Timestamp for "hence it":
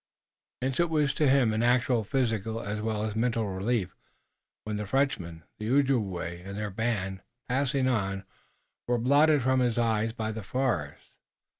0.63-0.89